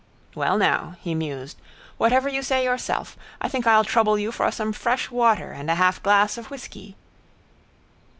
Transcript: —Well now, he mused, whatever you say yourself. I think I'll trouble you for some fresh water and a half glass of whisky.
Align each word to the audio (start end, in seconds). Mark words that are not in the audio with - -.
—Well 0.33 0.57
now, 0.57 0.95
he 1.01 1.13
mused, 1.13 1.59
whatever 1.99 2.27
you 2.27 2.41
say 2.41 2.63
yourself. 2.63 3.15
I 3.39 3.47
think 3.47 3.67
I'll 3.67 3.83
trouble 3.83 4.17
you 4.17 4.31
for 4.31 4.49
some 4.51 4.73
fresh 4.73 5.11
water 5.11 5.51
and 5.51 5.69
a 5.69 5.75
half 5.75 6.01
glass 6.01 6.39
of 6.39 6.49
whisky. 6.49 6.95